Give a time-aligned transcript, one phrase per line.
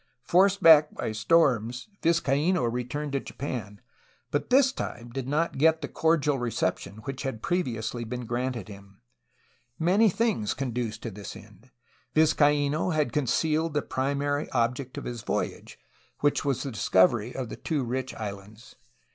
[0.23, 3.81] Forced back by storms, Vizcaino returned to Japan,
[4.31, 9.01] but this time did not get the cordial reception which had previously been granted him.
[9.77, 11.69] Many things conduced to this end.
[12.15, 15.77] Vizcaino had concealed I the primary object of his voyage,
[16.21, 18.77] which was the discovery of the two rich islands.